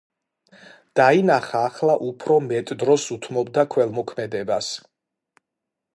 დაიანა 0.99 1.35
ახლა 1.65 1.97
უფრო 2.07 2.39
მეტ 2.47 2.73
დროს 2.85 3.07
უთმობდა 3.17 3.69
ქველმოქმედებას. 3.77 4.75